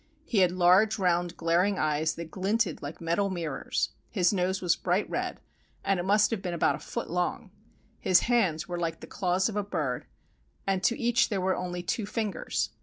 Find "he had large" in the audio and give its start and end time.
0.25-0.97